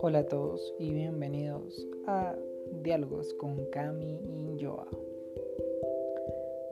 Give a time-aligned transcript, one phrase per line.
[0.00, 2.36] Hola a todos y bienvenidos a
[2.82, 4.86] Diálogos con Cami y Joa.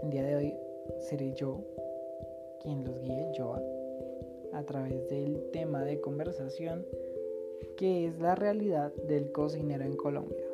[0.04, 0.54] El día de hoy
[1.00, 1.58] seré yo
[2.62, 3.60] quien los guíe, Joa,
[4.52, 6.86] a través del tema de conversación
[7.76, 10.46] que es la realidad del cocinero en Colombia.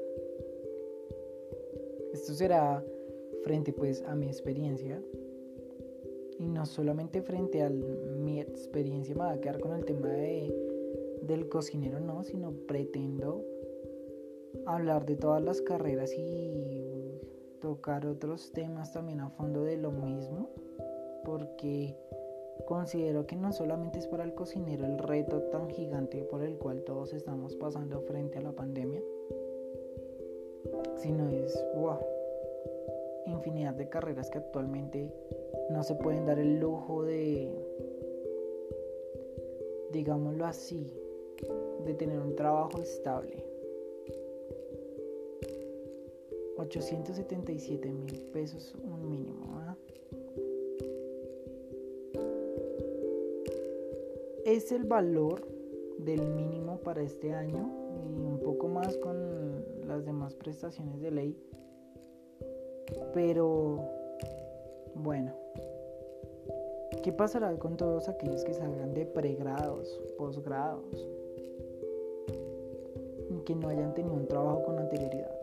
[2.14, 2.82] Esto será
[3.44, 5.02] frente pues a mi experiencia
[6.42, 10.52] y no solamente frente a mi experiencia me va a quedar con el tema de,
[11.22, 13.44] del cocinero, no, sino pretendo
[14.66, 17.20] hablar de todas las carreras y
[17.60, 20.50] tocar otros temas también a fondo de lo mismo,
[21.24, 21.96] porque
[22.66, 26.82] considero que no solamente es para el cocinero el reto tan gigante por el cual
[26.82, 29.00] todos estamos pasando frente a la pandemia,
[30.96, 32.00] sino es wow,
[33.26, 35.12] infinidad de carreras que actualmente
[35.70, 37.50] no se pueden dar el lujo de,
[39.92, 40.92] digámoslo así,
[41.84, 43.44] de tener un trabajo estable.
[46.56, 49.58] 877 mil pesos un mínimo.
[49.58, 49.76] ¿ah?
[54.44, 55.46] Es el valor
[55.98, 57.70] del mínimo para este año
[58.16, 61.36] y un poco más con las demás prestaciones de ley.
[63.14, 63.78] Pero
[64.94, 65.32] bueno,
[67.02, 71.08] ¿Qué pasará con todos aquellos que salgan de pregrados, posgrados,
[73.28, 75.36] y que no hayan tenido un trabajo con anterioridad?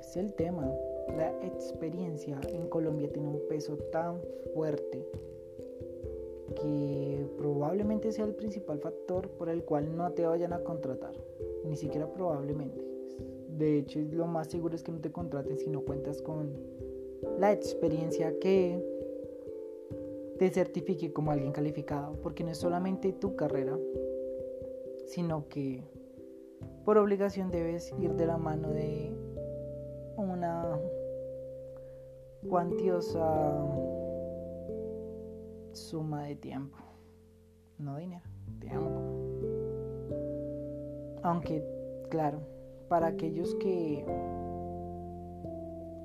[0.00, 0.72] Es el tema.
[1.14, 4.18] La experiencia en Colombia tiene un peso tan
[4.54, 5.06] fuerte
[6.62, 11.12] que probablemente sea el principal factor por el cual no te vayan a contratar.
[11.64, 12.91] Ni siquiera probablemente.
[13.58, 16.52] De hecho, lo más seguro es que no te contraten si no cuentas con
[17.38, 18.82] la experiencia que
[20.38, 23.78] te certifique como alguien calificado, porque no es solamente tu carrera,
[25.06, 25.84] sino que
[26.84, 29.12] por obligación debes ir de la mano de
[30.16, 30.78] una
[32.48, 33.54] cuantiosa
[35.72, 36.76] suma de tiempo,
[37.78, 38.24] no dinero,
[38.60, 39.00] tiempo.
[41.22, 41.64] Aunque,
[42.08, 42.40] claro,
[42.92, 44.04] para aquellos que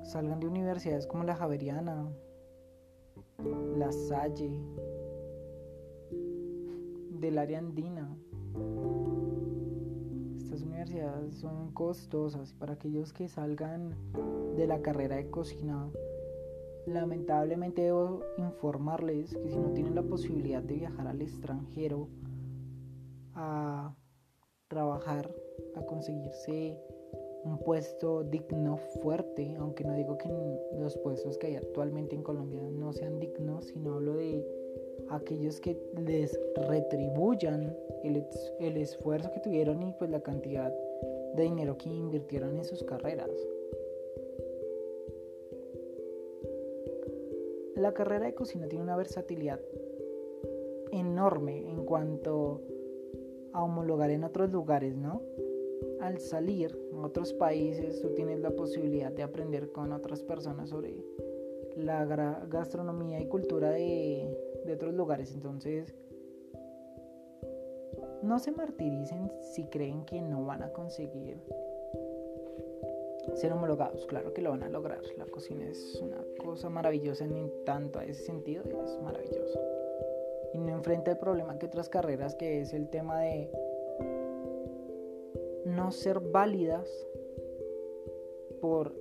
[0.04, 2.10] salgan de universidades como la Javeriana,
[3.76, 4.58] la Salle,
[7.10, 8.08] del área andina.
[10.38, 13.94] Estas universidades son costosas para aquellos que salgan
[14.56, 15.90] de la carrera de cocina.
[16.86, 22.08] Lamentablemente debo informarles que si no tienen la posibilidad de viajar al extranjero
[23.34, 23.94] a
[24.68, 25.30] trabajar,
[25.74, 26.78] a conseguirse
[27.44, 30.28] un puesto digno, fuerte, aunque no digo que
[30.78, 34.44] los puestos que hay actualmente en Colombia no sean dignos, sino hablo de
[35.10, 37.74] aquellos que les retribuyan
[38.04, 38.24] el,
[38.60, 40.72] el esfuerzo que tuvieron y pues la cantidad
[41.34, 43.30] de dinero que invirtieron en sus carreras.
[47.76, 49.60] La carrera de cocina tiene una versatilidad
[50.90, 52.60] enorme en cuanto
[53.52, 55.22] a homologar en otros lugares, ¿no?
[56.00, 60.94] Al salir a otros países tú tienes la posibilidad de aprender con otras personas sobre
[61.76, 62.04] la
[62.48, 64.36] gastronomía y cultura de,
[64.72, 65.32] otros lugares.
[65.32, 65.94] Entonces,
[68.22, 71.40] no se martiricen si creen que no van a conseguir
[73.34, 74.06] ser homologados.
[74.06, 75.00] Claro que lo van a lograr.
[75.16, 79.60] La cocina es una cosa maravillosa en tanto a ese sentido, es maravilloso.
[80.52, 83.50] Y no enfrenta el problema que otras carreras, que es el tema de
[85.78, 86.90] no ser válidas
[88.60, 88.92] por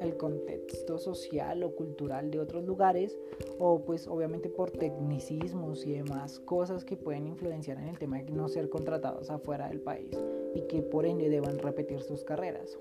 [0.00, 3.18] el contexto social o cultural de otros lugares
[3.58, 8.30] o pues obviamente por tecnicismos y demás cosas que pueden influenciar en el tema de
[8.32, 10.16] no ser contratados afuera del país
[10.54, 12.78] y que por ende deban repetir sus carreras.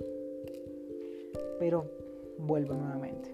[1.60, 1.86] Pero
[2.38, 3.30] vuelvo nuevamente.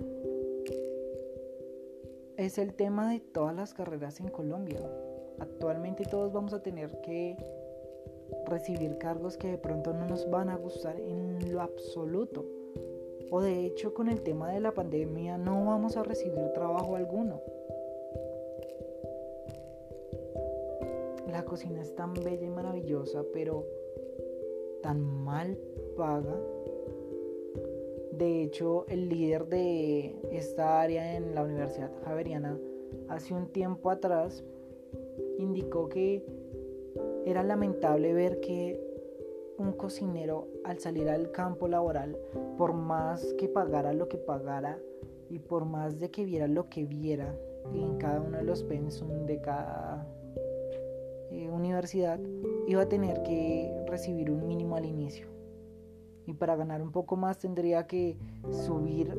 [2.37, 4.81] Es el tema de todas las carreras en Colombia.
[5.37, 7.37] Actualmente todos vamos a tener que
[8.45, 12.45] recibir cargos que de pronto no nos van a gustar en lo absoluto.
[13.29, 17.41] O de hecho con el tema de la pandemia no vamos a recibir trabajo alguno.
[21.31, 23.65] La cocina es tan bella y maravillosa, pero
[24.81, 25.57] tan mal
[25.95, 26.35] paga.
[28.11, 32.59] De hecho, el líder de esta área en la Universidad Javeriana
[33.07, 34.43] hace un tiempo atrás
[35.37, 36.23] indicó que
[37.25, 38.79] era lamentable ver que
[39.57, 42.17] un cocinero al salir al campo laboral,
[42.57, 44.79] por más que pagara lo que pagara,
[45.29, 47.33] Y por más de que viera lo que viera
[47.73, 50.05] en cada uno de los pensum de cada
[51.29, 52.19] eh, universidad,
[52.67, 55.27] iba a tener que recibir un mínimo al inicio.
[56.25, 58.17] Y para ganar un poco más tendría que
[58.49, 59.17] subir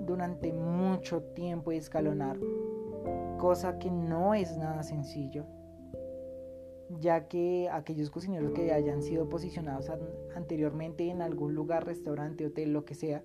[0.00, 2.38] durante mucho tiempo y escalonar,
[3.36, 5.44] cosa que no es nada sencillo,
[7.00, 9.90] ya que aquellos cocineros que hayan sido posicionados
[10.34, 13.22] anteriormente en algún lugar, restaurante, hotel, lo que sea,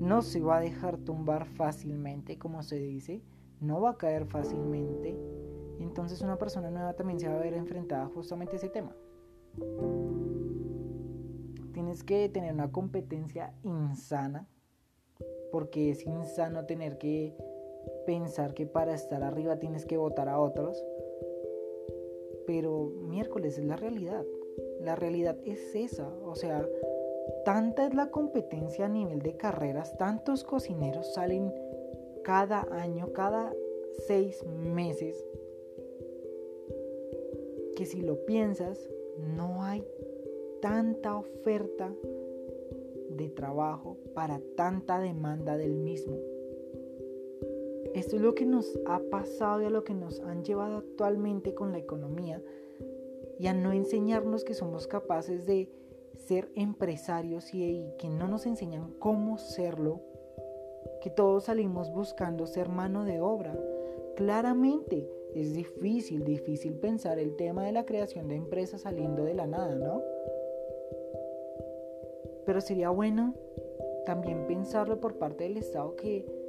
[0.00, 3.22] no se va a dejar tumbar fácilmente, como se dice,
[3.60, 5.16] no va a caer fácilmente.
[5.78, 8.94] Entonces una persona nueva también se va a ver enfrentada justamente a ese tema.
[11.72, 14.48] Tienes que tener una competencia insana
[15.50, 17.34] porque es insano tener que
[18.06, 20.82] pensar que para estar arriba tienes que votar a otros.
[22.50, 24.26] Pero miércoles es la realidad.
[24.80, 26.12] La realidad es esa.
[26.24, 26.68] O sea,
[27.44, 31.54] tanta es la competencia a nivel de carreras, tantos cocineros salen
[32.24, 33.54] cada año, cada
[34.04, 35.24] seis meses,
[37.76, 39.86] que si lo piensas, no hay
[40.60, 41.94] tanta oferta
[43.10, 46.16] de trabajo para tanta demanda del mismo.
[47.94, 51.54] Esto es lo que nos ha pasado y a lo que nos han llevado actualmente
[51.54, 52.40] con la economía
[53.38, 55.68] y a no enseñarnos que somos capaces de
[56.14, 60.00] ser empresarios y, que no nos enseñan cómo serlo,
[61.00, 63.58] que todos salimos buscando ser mano de obra.
[64.14, 69.46] Claramente es difícil, difícil pensar el tema de la creación de empresas saliendo de la
[69.46, 70.02] nada, ¿no?
[72.44, 73.34] Pero sería bueno
[74.04, 76.39] también pensarlo por parte del Estado que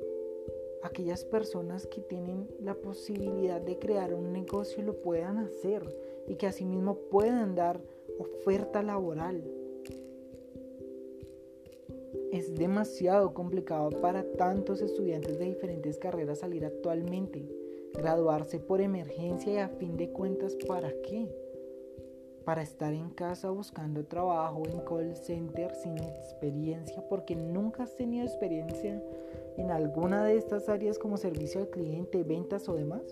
[0.83, 5.83] aquellas personas que tienen la posibilidad de crear un negocio lo puedan hacer
[6.27, 7.81] y que asimismo puedan dar
[8.19, 9.43] oferta laboral.
[12.31, 17.45] Es demasiado complicado para tantos estudiantes de diferentes carreras salir actualmente,
[17.93, 21.29] graduarse por emergencia y a fin de cuentas, ¿para qué?
[22.45, 28.25] para estar en casa buscando trabajo en call center sin experiencia porque nunca has tenido
[28.25, 29.01] experiencia
[29.61, 33.03] en alguna de estas áreas como servicio al cliente, ventas o demás.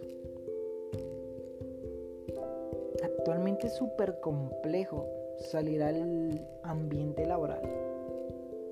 [3.04, 5.08] Actualmente es súper complejo
[5.38, 7.62] salir al ambiente laboral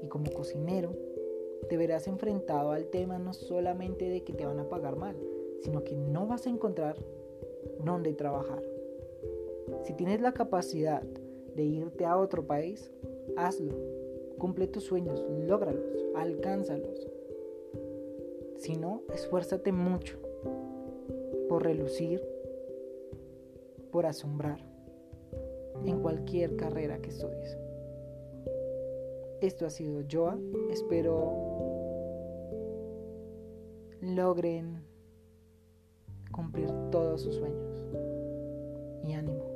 [0.01, 0.91] y como cocinero
[1.69, 5.15] te verás enfrentado al tema no solamente de que te van a pagar mal,
[5.61, 6.97] sino que no vas a encontrar
[7.83, 8.63] dónde trabajar.
[9.83, 11.03] Si tienes la capacidad
[11.55, 12.91] de irte a otro país,
[13.35, 13.75] hazlo.
[14.37, 17.16] Cumple tus sueños, lógralos, alcánzalos.
[18.57, 20.17] Si no, esfuérzate mucho
[21.49, 22.21] por relucir,
[23.91, 24.59] por asombrar
[25.85, 27.57] en cualquier carrera que estudies.
[29.41, 30.37] Esto ha sido Joa.
[30.71, 31.33] Espero
[34.01, 34.83] logren
[36.31, 37.85] cumplir todos sus sueños.
[39.03, 39.47] Y ánimo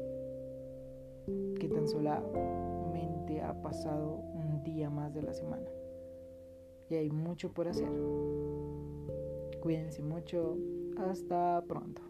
[1.74, 5.66] tan solamente ha pasado un día más de la semana.
[6.92, 7.90] Y hay mucho por hacer.
[9.62, 10.58] Cuídense mucho.
[10.98, 12.02] Hasta pronto.